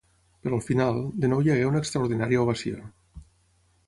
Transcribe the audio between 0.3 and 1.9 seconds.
Però al final, de nou hi hagué una